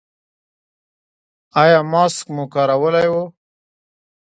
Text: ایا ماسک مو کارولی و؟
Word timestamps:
ایا 1.61 1.79
ماسک 1.91 2.25
مو 2.35 2.43
کارولی 2.53 3.07
و؟ 3.13 3.23